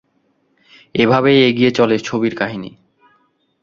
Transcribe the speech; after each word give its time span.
এভাবেই 0.95 1.39
এগিয়ে 1.49 1.71
চলে 1.71 1.95
ছবির 1.99 2.33
কাহিনী। 2.35 2.71